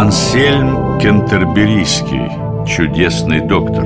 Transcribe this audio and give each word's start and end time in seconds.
Ансельм 0.00 0.98
Кентерберийский, 0.98 2.30
чудесный 2.66 3.42
доктор. 3.42 3.84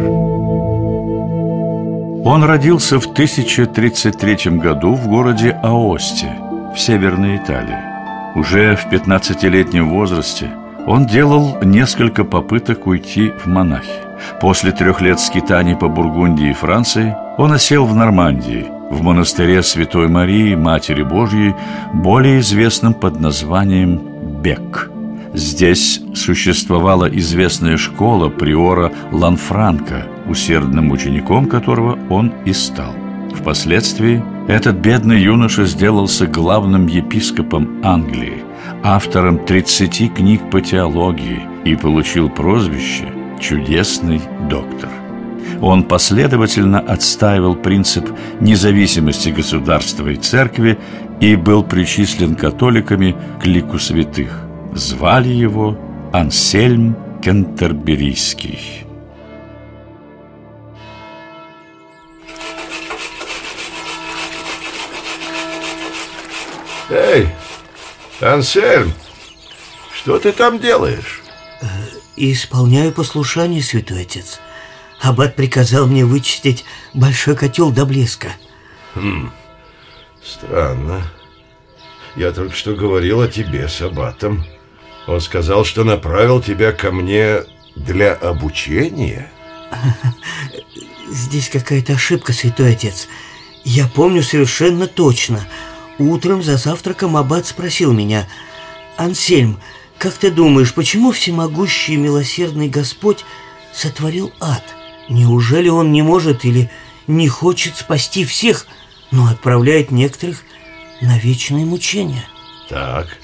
Он 2.25 2.45
родился 2.45 3.01
в 3.01 3.07
1033 3.07 4.59
году 4.61 4.95
в 4.95 5.09
городе 5.09 5.59
Аосте, 5.65 6.31
в 6.73 6.79
Северной 6.79 7.39
Италии. 7.39 7.83
Уже 8.37 8.77
в 8.77 8.87
15-летнем 8.93 9.91
возрасте 9.91 10.53
он 10.87 11.07
делал 11.07 11.59
несколько 11.65 12.23
попыток 12.23 12.87
уйти 12.87 13.31
в 13.31 13.47
монахи. 13.47 13.99
После 14.41 14.71
трех 14.71 15.01
лет 15.01 15.19
скитаний 15.19 15.75
по 15.75 15.89
Бургундии 15.89 16.51
и 16.51 16.55
Франции 16.55 17.17
он 17.39 17.51
осел 17.51 17.87
в 17.87 17.97
Нормандии, 17.97 18.69
в 18.89 19.03
монастыре 19.03 19.65
Святой 19.65 20.07
Марии, 20.07 20.55
Матери 20.55 21.03
Божьей, 21.03 21.57
более 21.93 22.39
известном 22.39 22.95
под 22.95 23.19
названием 23.19 24.01
Бек. 24.41 24.94
Здесь 25.35 26.01
существовала 26.15 27.07
известная 27.07 27.77
школа 27.77 28.29
приора 28.29 28.93
Ланфранка, 29.11 30.07
усердным 30.29 30.93
учеником 30.93 31.47
которого 31.47 31.99
он 32.09 32.33
и 32.45 32.53
стал. 32.53 32.95
Впоследствии 33.35 34.23
этот 34.47 34.77
бедный 34.77 35.21
юноша 35.21 35.65
сделался 35.65 36.29
главным 36.29 36.87
епископом 36.87 37.81
Англии, 37.83 38.45
автором 38.85 39.45
30 39.45 40.15
книг 40.15 40.51
по 40.53 40.61
теологии 40.61 41.43
и 41.65 41.75
получил 41.75 42.31
прозвище 42.31 43.09
«Чудесный 43.41 44.21
доктор». 44.49 44.89
Он 45.61 45.83
последовательно 45.83 46.79
отстаивал 46.79 47.57
принцип 47.57 48.09
независимости 48.41 49.31
государства 49.31 50.09
и 50.09 50.17
церкви 50.17 50.79
и 51.21 51.35
был 51.35 51.65
причислен 51.65 52.37
католиками 52.37 53.17
к 53.43 53.47
лику 53.47 53.81
святых. 53.81 54.44
Звали 54.75 55.29
его 55.29 55.79
Ансельм 56.13 56.97
Кентерберийский. 57.23 58.85
Эй, 66.91 67.29
Ансельм, 68.21 68.93
что 69.95 70.19
ты 70.19 70.33
там 70.33 70.59
делаешь? 70.59 71.23
Э, 71.63 71.67
исполняю 72.17 72.91
послушание, 72.91 73.63
святой 73.63 74.03
отец. 74.03 74.41
Аббат 75.01 75.37
приказал 75.37 75.87
мне 75.87 76.05
вычистить 76.05 76.65
большой 76.95 77.37
котел 77.37 77.71
до 77.71 77.87
блеска. 77.87 78.33
Хм, 78.95 79.31
странно. 80.25 81.03
Я 82.17 82.33
только 82.33 82.57
что 82.57 82.75
говорил 82.75 83.21
о 83.21 83.29
тебе 83.29 83.69
с 83.69 83.81
Аббатом. 83.81 84.45
Он 85.07 85.21
сказал, 85.21 85.65
что 85.65 85.85
направил 85.85 86.41
тебя 86.41 86.73
ко 86.73 86.91
мне 86.91 87.43
для 87.77 88.15
обучения. 88.15 89.31
Здесь 91.11 91.49
какая-то 91.49 91.95
ошибка, 91.95 92.33
святой 92.33 92.73
отец. 92.73 93.09
Я 93.65 93.87
помню 93.87 94.23
совершенно 94.23 94.87
точно. 94.87 95.41
Утром 95.99 96.43
за 96.43 96.57
завтраком 96.57 97.17
Аббат 97.17 97.47
спросил 97.47 97.93
меня, 97.93 98.27
«Ансельм, 98.97 99.61
как 99.99 100.15
ты 100.15 100.31
думаешь, 100.31 100.75
почему 100.75 101.13
всемогущий 101.13 101.95
и 101.95 101.99
милосердный 101.99 102.69
Господь 102.69 103.25
сотворил 103.73 104.33
ад?» 104.41 104.65
Неужели 105.09 105.69
он 105.69 105.93
не 105.93 106.03
может 106.03 106.45
или 106.45 106.71
не 107.07 107.29
хочет 107.29 107.77
спасти 107.77 108.25
всех, 108.25 108.67
но 109.11 109.27
отправляет 109.27 109.91
некоторых 109.91 110.43
на 111.01 111.19
вечное 111.19 111.65
мучение? 111.65 112.25
Так, 112.69 113.19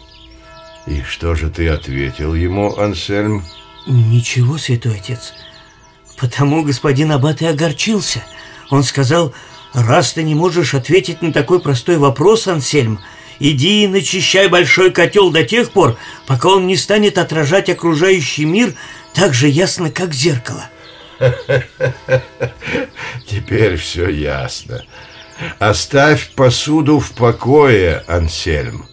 и 0.90 1.02
что 1.04 1.36
же 1.36 1.50
ты 1.50 1.68
ответил 1.68 2.34
ему, 2.34 2.76
Ансельм? 2.76 3.44
Ничего, 3.86 4.58
святой 4.58 4.96
отец. 4.96 5.32
Потому 6.18 6.64
господин 6.64 7.12
Аббат 7.12 7.42
и 7.42 7.46
огорчился. 7.46 8.24
Он 8.70 8.82
сказал, 8.82 9.32
раз 9.72 10.14
ты 10.14 10.24
не 10.24 10.34
можешь 10.34 10.74
ответить 10.74 11.22
на 11.22 11.32
такой 11.32 11.60
простой 11.60 11.96
вопрос, 11.96 12.48
Ансельм, 12.48 12.98
иди 13.38 13.84
и 13.84 13.86
начищай 13.86 14.48
большой 14.48 14.90
котел 14.90 15.30
до 15.30 15.44
тех 15.44 15.70
пор, 15.70 15.96
пока 16.26 16.48
он 16.48 16.66
не 16.66 16.76
станет 16.76 17.18
отражать 17.18 17.70
окружающий 17.70 18.44
мир 18.44 18.74
так 19.14 19.32
же 19.32 19.46
ясно, 19.48 19.92
как 19.92 20.12
зеркало. 20.12 20.68
Теперь 23.28 23.76
все 23.76 24.08
ясно. 24.08 24.82
Оставь 25.60 26.30
посуду 26.34 26.98
в 26.98 27.12
покое, 27.12 28.02
Ансельм. 28.08 28.86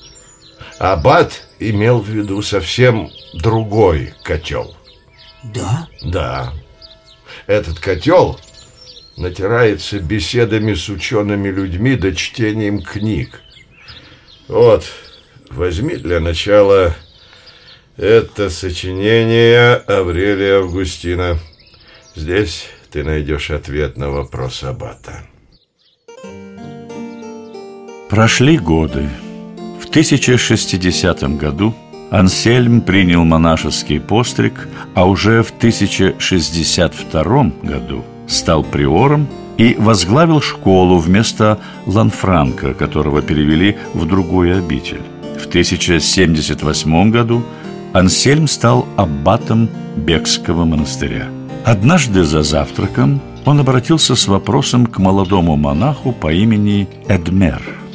Аббат 0.78 1.47
имел 1.60 2.00
в 2.00 2.08
виду 2.10 2.42
совсем 2.42 3.10
другой 3.34 4.14
котел. 4.24 4.76
Да? 5.44 5.88
Да. 6.02 6.54
Этот 7.46 7.80
котел 7.80 8.40
натирается 9.16 10.00
беседами 10.00 10.74
с 10.74 10.90
учеными 10.90 11.50
людьми 11.50 11.96
да 11.96 12.14
чтением 12.14 12.82
книг. 12.82 13.42
Вот, 14.48 14.86
возьми 15.50 15.96
для 15.96 16.20
начала 16.20 16.96
это 17.98 18.50
сочинение 18.50 19.74
Аврелия 19.74 20.60
Августина. 20.60 21.40
Здесь 22.16 22.70
ты 22.92 23.04
найдешь 23.04 23.52
ответ 23.52 23.98
на 23.98 24.10
вопрос 24.10 24.64
Аббата. 24.64 25.24
Прошли 28.10 28.58
годы. 28.58 29.10
В 29.88 29.90
1060 29.90 31.38
году 31.38 31.74
Ансельм 32.12 32.82
принял 32.82 33.24
монашеский 33.24 34.02
постриг, 34.02 34.68
а 34.96 35.08
уже 35.08 35.44
в 35.44 35.52
1062 35.52 37.52
году 37.64 38.04
стал 38.28 38.64
приором 38.64 39.30
и 39.58 39.78
возглавил 39.80 40.42
школу 40.42 40.98
вместо 40.98 41.60
Ланфранка, 41.86 42.74
которого 42.74 43.22
перевели 43.22 43.78
в 43.94 44.06
другую 44.06 44.58
обитель. 44.58 45.04
В 45.40 45.48
1078 45.48 47.10
году 47.10 47.46
Ансельм 47.94 48.50
стал 48.50 48.86
аббатом 48.98 49.70
Бекского 49.96 50.66
монастыря. 50.66 51.30
Однажды 51.64 52.26
за 52.26 52.44
завтраком 52.44 53.22
он 53.46 53.62
обратился 53.62 54.18
с 54.18 54.28
вопросом 54.28 54.86
к 54.86 55.00
молодому 55.00 55.56
монаху 55.56 56.12
по 56.12 56.34
имени 56.34 56.90
Эдмер. 57.08 57.87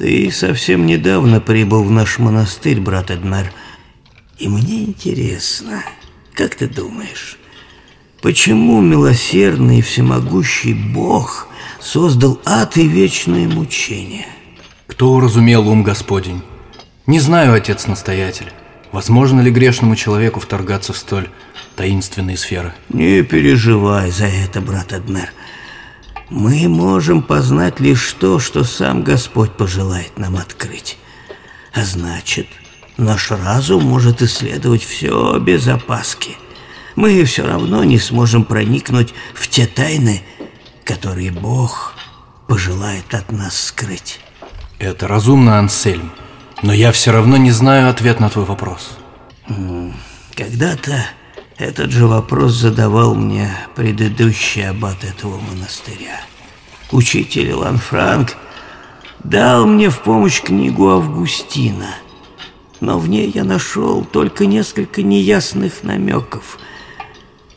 Ты 0.00 0.30
совсем 0.32 0.86
недавно 0.86 1.42
прибыл 1.42 1.84
в 1.84 1.90
наш 1.90 2.18
монастырь, 2.18 2.80
брат 2.80 3.10
Эдмер. 3.10 3.52
И 4.38 4.48
мне 4.48 4.84
интересно, 4.84 5.82
как 6.32 6.54
ты 6.54 6.68
думаешь, 6.68 7.36
почему 8.22 8.80
милосердный 8.80 9.80
и 9.80 9.82
всемогущий 9.82 10.72
Бог 10.72 11.48
создал 11.82 12.40
ад 12.46 12.78
и 12.78 12.88
вечное 12.88 13.46
мучение? 13.46 14.26
Кто 14.86 15.12
уразумел 15.12 15.68
ум 15.68 15.82
Господень? 15.82 16.40
Не 17.06 17.20
знаю, 17.20 17.52
отец-настоятель. 17.52 18.54
Возможно 18.92 19.42
ли 19.42 19.50
грешному 19.50 19.96
человеку 19.96 20.40
вторгаться 20.40 20.94
в 20.94 20.96
столь 20.96 21.28
таинственные 21.76 22.38
сферы. 22.38 22.72
Не 22.88 23.22
переживай 23.22 24.10
за 24.10 24.28
это, 24.28 24.62
брат 24.62 24.94
Эдмер. 24.94 25.30
Мы 26.30 26.68
можем 26.68 27.22
познать 27.22 27.80
лишь 27.80 28.12
то, 28.12 28.38
что 28.38 28.62
сам 28.62 29.02
Господь 29.02 29.52
пожелает 29.52 30.16
нам 30.16 30.36
открыть. 30.36 30.96
А 31.74 31.84
значит, 31.84 32.46
наш 32.96 33.32
разум 33.32 33.84
может 33.84 34.22
исследовать 34.22 34.84
все 34.84 35.38
без 35.38 35.66
опаски. 35.66 36.36
Мы 36.94 37.24
все 37.24 37.44
равно 37.44 37.82
не 37.82 37.98
сможем 37.98 38.44
проникнуть 38.44 39.12
в 39.34 39.48
те 39.48 39.66
тайны, 39.66 40.22
которые 40.84 41.32
Бог 41.32 41.94
пожелает 42.46 43.12
от 43.12 43.32
нас 43.32 43.58
скрыть. 43.58 44.20
Это 44.78 45.08
разумно, 45.08 45.58
Ансельм. 45.58 46.12
Но 46.62 46.72
я 46.72 46.92
все 46.92 47.10
равно 47.10 47.36
не 47.38 47.50
знаю 47.50 47.90
ответ 47.90 48.20
на 48.20 48.30
твой 48.30 48.44
вопрос. 48.44 48.98
Когда-то 50.36 51.06
этот 51.60 51.90
же 51.90 52.06
вопрос 52.06 52.52
задавал 52.52 53.14
мне 53.14 53.50
предыдущий 53.76 54.66
аббат 54.66 55.04
этого 55.04 55.38
монастыря. 55.38 56.20
Учитель 56.90 57.50
Илан 57.50 57.76
Франк 57.76 58.36
дал 59.22 59.66
мне 59.66 59.90
в 59.90 60.00
помощь 60.00 60.40
книгу 60.40 60.88
Августина, 60.88 61.94
но 62.80 62.98
в 62.98 63.08
ней 63.08 63.30
я 63.34 63.44
нашел 63.44 64.04
только 64.04 64.46
несколько 64.46 65.02
неясных 65.02 65.82
намеков. 65.82 66.58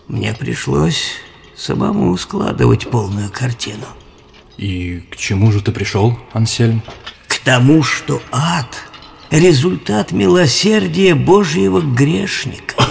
Мне 0.10 0.34
пришлось 0.34 1.14
самому 1.56 2.16
складывать 2.18 2.90
полную 2.90 3.30
картину. 3.32 3.86
И 4.58 5.00
к 5.12 5.16
чему 5.16 5.52
же 5.52 5.62
ты 5.62 5.72
пришел, 5.72 6.20
Ансельм? 6.34 6.84
К 7.28 7.40
тому, 7.40 7.84
что 7.84 8.22
ад– 8.32 8.68
результат 9.32 10.12
милосердия 10.12 11.16
Божьего 11.16 11.82
грешника. 11.82 12.83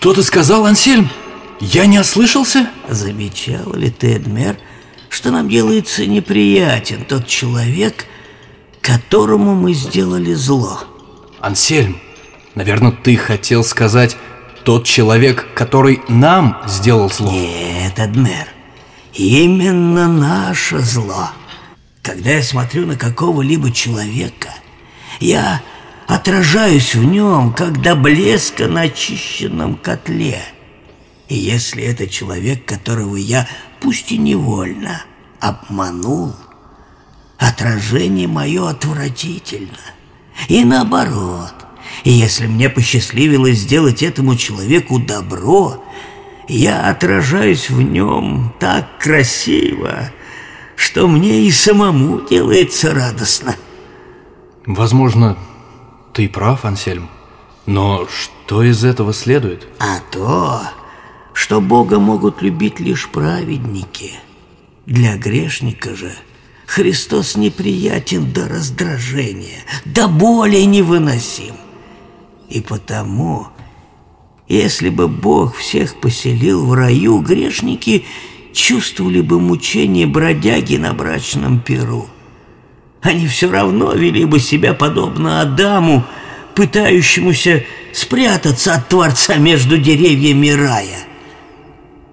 Что 0.00 0.14
ты 0.14 0.22
сказал, 0.22 0.64
Ансельм? 0.66 1.10
Я 1.60 1.86
не 1.86 1.98
ослышался? 1.98 2.70
Замечал 2.88 3.72
ли 3.74 3.90
ты, 3.90 4.14
Эдмер, 4.14 4.56
что 5.08 5.30
нам 5.30 5.48
делается 5.48 6.06
неприятен 6.06 7.04
тот 7.04 7.26
человек, 7.26 8.06
которому 8.80 9.54
мы 9.54 9.74
сделали 9.74 10.34
зло? 10.34 10.80
Ансельм, 11.40 12.00
Наверное, 12.58 12.90
ты 12.90 13.16
хотел 13.16 13.62
сказать 13.62 14.16
тот 14.64 14.84
человек, 14.84 15.46
который 15.54 16.00
нам 16.08 16.60
сделал 16.66 17.08
зло. 17.08 17.30
Нет, 17.30 17.96
Адмер, 18.00 18.48
именно 19.14 20.08
наше 20.08 20.80
зло. 20.80 21.30
Когда 22.02 22.30
я 22.30 22.42
смотрю 22.42 22.84
на 22.84 22.96
какого-либо 22.96 23.70
человека, 23.70 24.48
я 25.20 25.62
отражаюсь 26.08 26.94
в 26.94 27.04
нем, 27.04 27.52
как 27.52 27.82
до 27.82 27.94
блеска 27.94 28.66
на 28.66 28.82
очищенном 28.82 29.76
котле. 29.76 30.40
И 31.28 31.36
если 31.36 31.84
это 31.84 32.08
человек, 32.08 32.64
которого 32.64 33.16
я, 33.16 33.46
пусть 33.80 34.10
и 34.10 34.16
невольно, 34.16 35.02
обманул, 35.38 36.34
отражение 37.36 38.26
мое 38.26 38.70
отвратительно. 38.70 39.78
И 40.48 40.64
наоборот, 40.64 41.54
и 42.04 42.10
если 42.10 42.46
мне 42.46 42.70
посчастливилось 42.70 43.58
сделать 43.58 44.02
этому 44.02 44.34
человеку 44.36 44.98
добро, 44.98 45.84
я 46.48 46.88
отражаюсь 46.88 47.68
в 47.68 47.82
нем 47.82 48.54
так 48.58 48.98
красиво, 48.98 50.10
что 50.74 51.06
мне 51.06 51.42
и 51.42 51.50
самому 51.50 52.22
делается 52.26 52.94
радостно. 52.94 53.56
Возможно, 54.64 55.36
ты 56.18 56.28
прав, 56.28 56.64
Ансельм. 56.64 57.08
Но 57.64 58.08
что 58.08 58.64
из 58.64 58.82
этого 58.82 59.12
следует? 59.12 59.68
А 59.78 60.00
то, 60.10 60.62
что 61.32 61.60
Бога 61.60 62.00
могут 62.00 62.42
любить 62.42 62.80
лишь 62.80 63.08
праведники. 63.08 64.14
Для 64.84 65.16
грешника 65.16 65.94
же 65.94 66.12
Христос 66.66 67.36
неприятен 67.36 68.32
до 68.32 68.48
раздражения, 68.48 69.60
до 69.84 70.08
боли 70.08 70.58
невыносим. 70.62 71.54
И 72.48 72.60
потому, 72.62 73.46
если 74.48 74.88
бы 74.88 75.06
Бог 75.06 75.54
всех 75.54 76.00
поселил 76.00 76.66
в 76.66 76.74
раю, 76.74 77.20
грешники 77.20 78.06
чувствовали 78.52 79.20
бы 79.20 79.38
мучение 79.38 80.08
бродяги 80.08 80.78
на 80.78 80.94
брачном 80.94 81.60
перу. 81.60 82.08
Они 83.02 83.26
все 83.26 83.50
равно 83.50 83.92
вели 83.92 84.24
бы 84.24 84.40
себя 84.40 84.74
подобно 84.74 85.40
Адаму, 85.40 86.04
пытающемуся 86.54 87.64
спрятаться 87.92 88.74
от 88.74 88.88
Творца 88.88 89.36
между 89.36 89.78
деревьями 89.78 90.48
рая. 90.48 91.00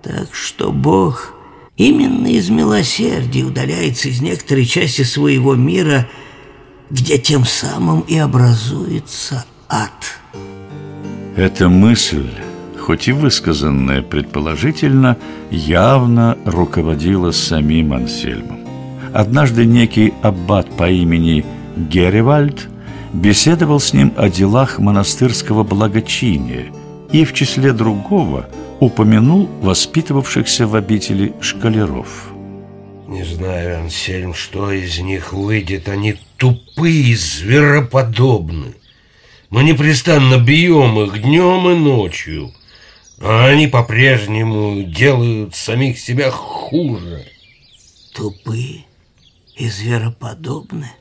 Так 0.04 0.30
что 0.34 0.72
Бог 0.72 1.34
именно 1.78 2.28
из 2.28 2.50
милосердия 2.50 3.44
удаляется 3.44 4.10
из 4.10 4.22
некоторой 4.22 4.66
части 4.66 5.02
своего 5.02 5.56
мира, 5.56 6.08
где 6.92 7.18
тем 7.18 7.46
самым 7.46 8.02
и 8.02 8.18
образуется 8.18 9.46
ад. 9.68 10.20
Эта 11.36 11.68
мысль, 11.68 12.30
хоть 12.80 13.08
и 13.08 13.12
высказанная 13.12 14.04
предположительно, 14.04 15.18
явно 15.50 16.38
руководила 16.46 17.31
самим 17.31 17.94
Ансельмом. 17.94 18.55
Однажды 19.16 19.64
некий 19.64 20.14
аббат 20.24 20.70
по 20.76 20.90
имени 20.90 21.46
Геревальд 21.78 22.68
беседовал 23.14 23.80
с 23.80 23.94
ним 23.94 24.14
о 24.18 24.28
делах 24.28 24.78
монастырского 24.78 25.64
благочиния 25.64 26.66
и 27.14 27.24
в 27.24 27.34
числе 27.34 27.72
другого 27.72 28.50
упомянул 28.82 29.50
воспитывавшихся 29.62 30.68
в 30.68 30.76
обители 30.76 31.34
шкалеров. 31.40 32.34
Не 33.08 33.24
знаю, 33.24 33.84
Ансельм, 33.84 34.34
что 34.34 34.70
из 34.70 35.00
них 35.00 35.32
выйдет. 35.32 35.88
Они 35.88 36.18
тупые, 36.36 37.16
звероподобны. 37.16 38.76
Мы 39.50 39.64
непрестанно 39.64 40.40
бьем 40.40 41.00
их 41.00 41.22
днем 41.22 41.70
и 41.70 41.76
ночью, 41.76 42.52
а 43.22 43.46
они 43.46 43.68
по-прежнему 43.68 44.84
делают 44.84 45.56
самих 45.56 46.00
себя 46.00 46.32
хуже. 46.32 47.24
Тупые 48.14 48.85
и 49.56 49.69
звероподобны? 49.69 50.92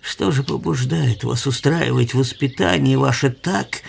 Что 0.00 0.30
же 0.30 0.42
побуждает 0.42 1.24
вас 1.24 1.46
устраивать 1.46 2.14
воспитание 2.14 2.98
ваше 2.98 3.30
так, 3.30 3.82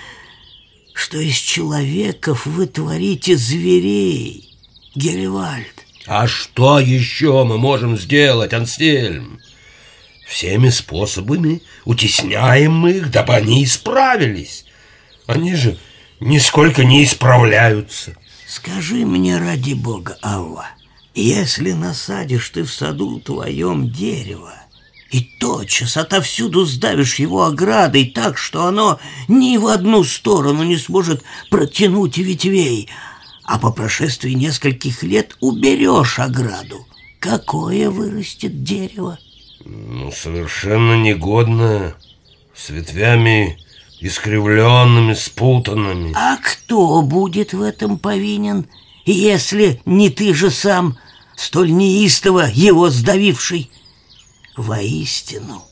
что 0.94 1.20
из 1.20 1.36
человеков 1.36 2.46
вы 2.46 2.68
творите 2.68 3.36
зверей, 3.36 4.50
Геревальд? 4.96 5.86
А 6.08 6.28
что 6.28 6.80
еще 6.80 7.44
мы 7.44 7.58
можем 7.58 7.98
сделать, 7.98 8.54
Ансельм? 8.54 9.40
Всеми 10.28 10.70
способами 10.70 11.62
утесняем 11.84 12.74
мы 12.74 12.92
их, 12.92 13.12
дабы 13.12 13.36
они 13.36 13.64
исправились. 13.64 14.66
Они 15.28 15.56
же 15.56 15.78
нисколько 16.20 16.84
не 16.84 17.04
исправляются. 17.04 18.16
Скажи 18.48 19.06
мне 19.06 19.38
ради 19.38 19.74
бога, 19.74 20.18
Алла, 20.24 20.68
если 21.22 21.72
насадишь 21.72 22.50
ты 22.50 22.64
в 22.64 22.72
саду 22.72 23.20
твоем 23.20 23.90
дерево, 23.92 24.54
и 25.12 25.22
тотчас 25.40 25.98
отовсюду 25.98 26.66
сдавишь 26.66 27.16
его 27.16 27.46
оградой 27.46 28.06
так, 28.06 28.38
что 28.38 28.66
оно 28.66 29.00
ни 29.28 29.58
в 29.58 29.68
одну 29.68 30.04
сторону 30.04 30.64
не 30.64 30.78
сможет 30.78 31.24
протянуть 31.50 32.18
ветвей, 32.18 32.90
а 33.44 33.58
по 33.60 33.72
прошествии 33.72 34.32
нескольких 34.32 35.04
лет 35.04 35.38
уберешь 35.40 36.20
ограду, 36.20 36.86
какое 37.20 37.90
вырастет 37.90 38.64
дерево? 38.64 39.18
Ну, 39.64 40.12
совершенно 40.12 41.02
негодное, 41.02 41.96
с 42.54 42.70
ветвями 42.70 43.58
искривленными, 44.02 45.14
спутанными. 45.14 46.14
А 46.16 46.38
кто 46.38 47.02
будет 47.02 47.54
в 47.54 47.62
этом 47.62 47.98
повинен, 47.98 48.68
если 49.06 49.82
не 49.86 50.10
ты 50.10 50.34
же 50.34 50.52
сам, 50.52 50.98
столь 51.36 51.72
неистово 51.72 52.50
его 52.54 52.90
сдавивший? 52.90 53.72
Воистину, 54.58 55.64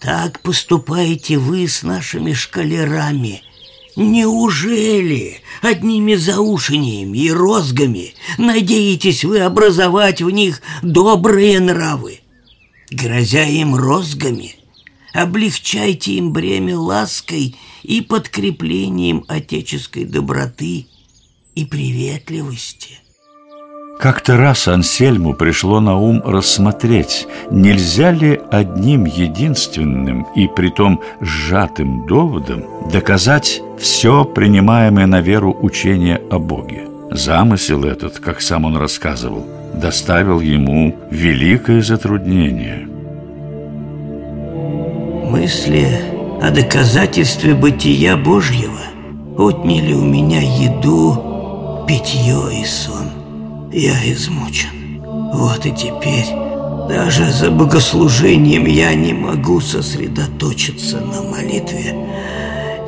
так 0.00 0.40
поступаете 0.40 1.38
вы 1.38 1.68
с 1.68 1.82
нашими 1.82 2.32
шкалерами. 2.32 3.42
Неужели 3.96 5.40
одними 5.62 6.14
заушениями 6.14 7.18
и 7.18 7.30
розгами 7.30 8.14
надеетесь 8.38 9.24
вы 9.24 9.40
образовать 9.40 10.22
в 10.22 10.30
них 10.30 10.62
добрые 10.82 11.60
нравы? 11.60 12.20
Грозя 12.90 13.44
им 13.44 13.74
розгами, 13.74 14.56
облегчайте 15.12 16.12
им 16.12 16.32
бремя 16.32 16.78
лаской 16.78 17.56
и 17.82 18.00
подкреплением 18.00 19.24
отеческой 19.28 20.04
доброты 20.04 20.86
и 21.54 21.64
приветливости. 21.64 22.99
Как-то 24.00 24.38
раз 24.38 24.66
Ансельму 24.66 25.34
пришло 25.34 25.78
на 25.78 25.94
ум 25.94 26.22
рассмотреть, 26.24 27.28
нельзя 27.50 28.12
ли 28.12 28.40
одним 28.50 29.04
единственным 29.04 30.22
и 30.34 30.48
притом 30.48 31.02
сжатым 31.20 32.06
доводом 32.06 32.64
доказать 32.90 33.60
все 33.78 34.24
принимаемое 34.24 35.04
на 35.04 35.20
веру 35.20 35.54
учение 35.60 36.18
о 36.30 36.38
Боге. 36.38 36.86
Замысел 37.10 37.84
этот, 37.84 38.20
как 38.20 38.40
сам 38.40 38.64
он 38.64 38.78
рассказывал, 38.78 39.46
доставил 39.74 40.40
ему 40.40 40.96
великое 41.10 41.82
затруднение. 41.82 42.88
Мысли 45.28 45.86
о 46.40 46.50
доказательстве 46.50 47.54
бытия 47.54 48.16
Божьего 48.16 48.80
отняли 49.36 49.92
у 49.92 50.04
меня 50.06 50.40
еду, 50.40 51.84
питье 51.86 52.62
и 52.62 52.64
сон. 52.64 53.19
Я 53.72 53.94
измучен. 54.12 55.00
Вот 55.32 55.64
и 55.64 55.70
теперь 55.70 56.26
даже 56.88 57.30
за 57.30 57.50
богослужением 57.50 58.66
я 58.66 58.94
не 58.94 59.12
могу 59.12 59.60
сосредоточиться 59.60 61.00
на 61.00 61.22
молитве. 61.22 61.94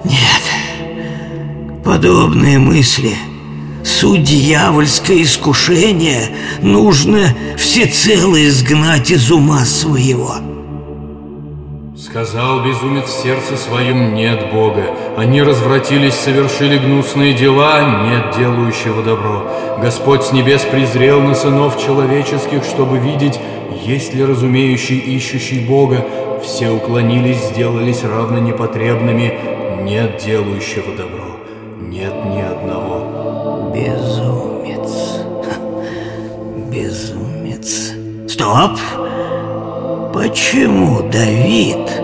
Нет, 0.04 1.82
подобные 1.84 2.58
мысли– 2.58 3.14
суть 3.84 4.24
дьявольское 4.24 5.22
искушение 5.22 6.30
нужно 6.62 7.28
всецело 7.56 8.36
изгнать 8.44 9.10
из 9.10 9.30
ума 9.30 9.64
своего– 9.64 10.36
Сказал 12.12 12.62
безумец 12.62 13.06
в 13.06 13.22
сердце 13.22 13.56
своем 13.56 14.12
«нет 14.12 14.52
Бога». 14.52 14.84
Они 15.16 15.42
развратились, 15.42 16.12
совершили 16.12 16.76
гнусные 16.76 17.32
дела, 17.32 18.04
нет 18.04 18.36
делающего 18.36 19.02
добро. 19.02 19.50
Господь 19.80 20.22
с 20.22 20.30
небес 20.30 20.60
презрел 20.70 21.22
на 21.22 21.34
сынов 21.34 21.80
человеческих, 21.80 22.64
чтобы 22.64 22.98
видеть, 22.98 23.40
есть 23.82 24.12
ли 24.12 24.26
разумеющий, 24.26 24.98
ищущий 24.98 25.60
Бога. 25.60 26.04
Все 26.44 26.68
уклонились, 26.68 27.48
сделались 27.48 28.04
равно 28.04 28.40
непотребными, 28.40 29.32
нет 29.80 30.22
делающего 30.22 30.94
добро, 30.94 31.38
нет 31.80 32.12
ни 32.26 32.42
одного. 32.42 33.72
Безумец. 33.74 35.24
Безумец. 36.70 37.94
Стоп! 38.30 38.72
Почему 40.12 41.08
Давид 41.10 42.01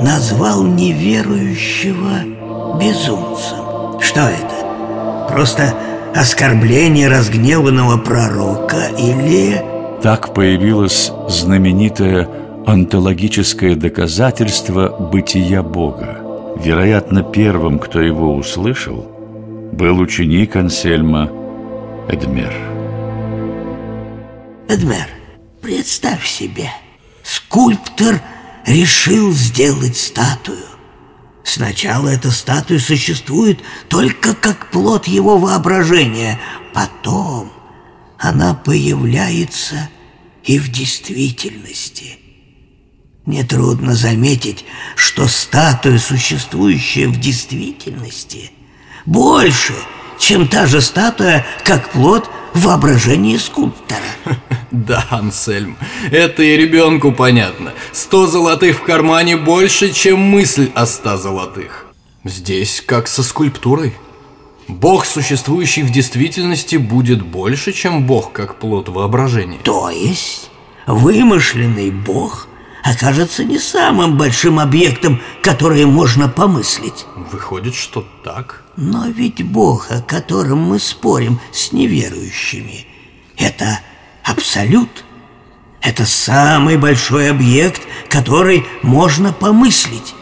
назвал 0.00 0.64
неверующего 0.64 2.78
безумцем. 2.80 4.00
Что 4.00 4.20
это? 4.20 5.26
Просто 5.28 5.74
оскорбление 6.14 7.08
разгневанного 7.08 7.98
пророка 7.98 8.88
или... 8.98 9.62
Так 10.02 10.34
появилось 10.34 11.12
знаменитое 11.28 12.28
антологическое 12.66 13.74
доказательство 13.74 14.88
бытия 14.88 15.62
Бога. 15.62 16.18
Вероятно, 16.56 17.22
первым, 17.22 17.78
кто 17.78 18.00
его 18.00 18.34
услышал, 18.34 19.06
был 19.72 19.98
ученик 19.98 20.56
Ансельма 20.56 21.30
Эдмер. 22.08 22.54
Эдмер, 24.68 25.08
представь 25.60 26.26
себе, 26.26 26.70
скульптор 27.22 28.20
решил 28.66 29.32
сделать 29.32 29.96
статую. 29.96 30.64
Сначала 31.44 32.08
эта 32.08 32.30
статуя 32.30 32.78
существует 32.78 33.60
только 33.88 34.34
как 34.34 34.70
плод 34.70 35.06
его 35.06 35.36
воображения, 35.36 36.40
потом 36.72 37.52
она 38.18 38.54
появляется 38.54 39.90
и 40.42 40.58
в 40.58 40.70
действительности. 40.70 42.18
Нетрудно 43.26 43.94
заметить, 43.94 44.64
что 44.96 45.28
статуя, 45.28 45.98
существующая 45.98 47.08
в 47.08 47.18
действительности, 47.18 48.50
больше, 49.06 49.74
чем 50.18 50.48
та 50.48 50.66
же 50.66 50.80
статуя, 50.80 51.46
как 51.64 51.90
плод 51.90 52.30
воображения 52.54 53.38
скульптора. 53.38 54.00
Да, 54.74 55.06
Ансельм, 55.10 55.76
это 56.10 56.42
и 56.42 56.56
ребенку 56.56 57.12
понятно. 57.12 57.72
Сто 57.92 58.26
золотых 58.26 58.78
в 58.78 58.82
кармане 58.82 59.36
больше, 59.36 59.92
чем 59.92 60.18
мысль 60.18 60.68
о 60.74 60.84
ста 60.84 61.16
золотых. 61.16 61.86
Здесь 62.24 62.82
как 62.84 63.06
со 63.06 63.22
скульптурой. 63.22 63.94
Бог, 64.66 65.04
существующий 65.04 65.84
в 65.84 65.90
действительности, 65.90 66.74
будет 66.74 67.22
больше, 67.22 67.72
чем 67.72 68.04
Бог, 68.04 68.32
как 68.32 68.58
плод 68.58 68.88
воображения. 68.88 69.60
То 69.62 69.90
есть 69.90 70.50
вымышленный 70.88 71.92
Бог 71.92 72.48
окажется 72.82 73.44
не 73.44 73.60
самым 73.60 74.18
большим 74.18 74.58
объектом, 74.58 75.20
который 75.40 75.84
можно 75.84 76.28
помыслить. 76.28 77.06
Выходит, 77.30 77.76
что 77.76 78.04
так. 78.24 78.64
Но 78.76 79.06
ведь 79.06 79.44
Бог, 79.44 79.92
о 79.92 80.02
котором 80.02 80.58
мы 80.58 80.80
спорим 80.80 81.38
с 81.52 81.70
неверующими, 81.70 82.88
это 83.36 83.78
абсолют. 84.24 85.04
Это 85.80 86.06
самый 86.06 86.76
большой 86.76 87.30
объект, 87.30 87.82
который 88.08 88.66
можно 88.82 89.32
помыслить. 89.32 90.14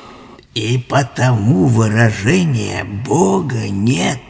И 0.54 0.76
потому 0.88 1.66
выражение 1.66 2.85
Бога 2.85 3.68
нет 3.68 4.21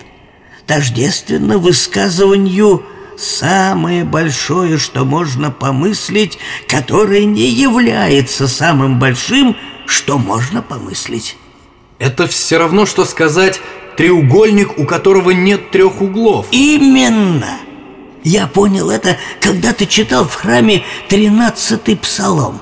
тождественно 0.66 1.58
высказыванию 1.58 2.84
«самое 3.18 4.04
большое, 4.04 4.78
что 4.78 5.04
можно 5.04 5.50
помыслить», 5.50 6.38
которое 6.68 7.24
не 7.24 7.48
является 7.48 8.46
самым 8.46 8.98
большим, 8.98 9.56
что 9.86 10.18
можно 10.18 10.62
помыслить. 10.62 11.36
Это 11.98 12.26
все 12.26 12.58
равно, 12.58 12.86
что 12.86 13.04
сказать 13.04 13.60
«треугольник, 13.96 14.78
у 14.78 14.86
которого 14.86 15.30
нет 15.30 15.70
трех 15.70 16.00
углов». 16.00 16.46
Именно! 16.52 17.58
Я 18.24 18.46
понял 18.46 18.90
это, 18.90 19.16
когда 19.40 19.72
ты 19.72 19.86
читал 19.86 20.24
в 20.26 20.34
храме 20.34 20.84
тринадцатый 21.08 21.96
псалом. 21.96 22.60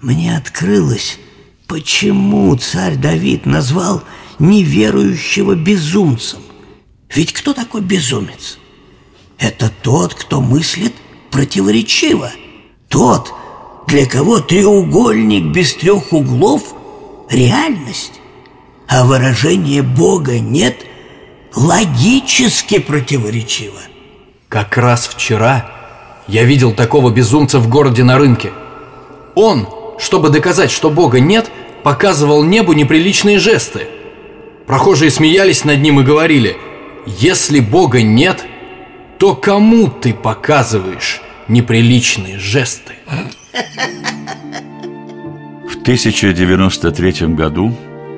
Мне 0.00 0.36
открылось, 0.36 1.18
почему 1.66 2.54
царь 2.56 2.96
Давид 2.96 3.46
назвал 3.46 4.02
неверующего 4.38 5.54
безумцем. 5.54 6.40
Ведь 7.14 7.32
кто 7.32 7.52
такой 7.52 7.80
безумец? 7.80 8.58
Это 9.38 9.72
тот, 9.82 10.14
кто 10.14 10.40
мыслит 10.40 10.94
противоречиво. 11.30 12.30
Тот, 12.88 13.32
для 13.88 14.06
кого 14.06 14.38
треугольник 14.38 15.52
без 15.52 15.74
трех 15.74 16.12
углов– 16.12 16.74
реальность, 17.30 18.20
а 18.86 19.04
выражение 19.04 19.82
Бога 19.82 20.38
нет– 20.38 20.86
логически 21.54 22.78
противоречиво. 22.78 23.80
Как 24.52 24.76
раз 24.76 25.08
вчера 25.08 25.64
я 26.28 26.44
видел 26.44 26.72
такого 26.72 27.10
безумца 27.10 27.58
в 27.58 27.68
городе 27.68 28.04
на 28.04 28.18
рынке. 28.18 28.52
Он, 29.34 29.66
чтобы 29.98 30.28
доказать, 30.28 30.70
что 30.70 30.90
Бога 30.90 31.20
нет, 31.20 31.50
показывал 31.82 32.44
небу 32.44 32.74
неприличные 32.74 33.38
жесты. 33.38 33.86
Прохожие 34.66 35.10
смеялись 35.10 35.64
над 35.64 35.80
ним 35.80 36.00
и 36.00 36.04
говорили– 36.04 36.56
если 37.06 37.58
Бога 37.58 38.02
нет, 38.02 38.44
то 39.18 39.34
кому 39.34 39.88
ты 39.88 40.14
показываешь 40.14 41.20
неприличные 41.48 42.38
жесты? 42.38 42.94
В 45.68 45.80
1093 45.82 47.34
году 47.34 47.74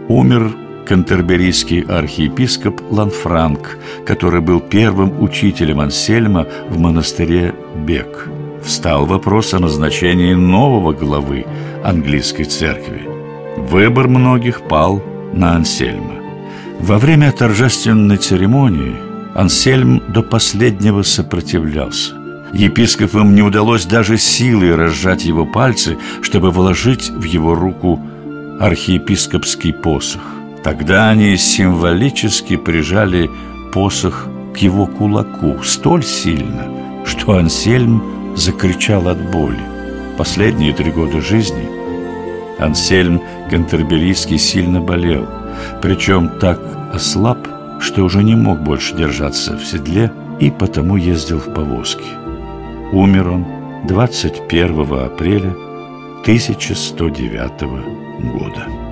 умер 0.08 0.54
кантерберийский 0.86 1.80
архиепископ 1.80 2.80
Ланфранк, 2.90 3.78
который 4.06 4.40
был 4.40 4.60
первым 4.60 5.22
учителем 5.22 5.80
Ансельма 5.80 6.46
в 6.68 6.78
монастыре 6.78 7.54
Бек. 7.86 8.28
Встал 8.62 9.06
вопрос 9.06 9.54
о 9.54 9.58
назначении 9.58 10.34
нового 10.34 10.92
главы 10.92 11.46
английской 11.84 12.44
церкви. 12.44 13.02
Выбор 13.56 14.08
многих 14.08 14.62
пал 14.62 15.02
на 15.32 15.56
Ансельма. 15.56 16.14
Во 16.80 16.98
время 16.98 17.32
торжественной 17.32 18.16
церемонии 18.16 18.96
Ансельм 19.34 20.02
до 20.12 20.22
последнего 20.22 21.02
сопротивлялся. 21.02 22.14
Епископам 22.52 23.34
не 23.34 23.42
удалось 23.42 23.84
даже 23.84 24.16
силой 24.16 24.76
разжать 24.76 25.24
его 25.24 25.44
пальцы, 25.44 25.96
чтобы 26.22 26.50
вложить 26.50 27.10
в 27.10 27.24
его 27.24 27.54
руку 27.54 28.00
архиепископский 28.60 29.72
посох. 29.72 30.22
Тогда 30.64 31.10
они 31.10 31.36
символически 31.36 32.56
прижали 32.56 33.30
посох 33.72 34.26
к 34.54 34.56
его 34.56 34.86
кулаку 34.86 35.62
столь 35.62 36.02
сильно, 36.02 37.04
что 37.04 37.38
Ансельм 37.38 38.34
закричал 38.36 39.08
от 39.08 39.30
боли. 39.30 39.60
Последние 40.18 40.72
три 40.72 40.90
года 40.90 41.20
жизни 41.20 41.68
Ансельм 42.58 43.20
Кантерберийский 43.50 44.38
сильно 44.38 44.80
болел– 44.80 45.28
причем 45.82 46.28
так 46.40 46.60
ослаб, 46.92 47.38
что 47.80 48.04
уже 48.04 48.22
не 48.22 48.34
мог 48.34 48.60
больше 48.60 48.94
держаться 48.96 49.56
в 49.56 49.64
седле 49.64 50.12
и 50.40 50.50
потому 50.50 50.96
ездил 50.96 51.38
в 51.38 51.52
повозке. 51.52 52.08
Умер 52.92 53.28
он 53.28 53.46
21 53.86 55.04
апреля 55.04 55.54
1109 56.22 57.62
года. 58.32 58.83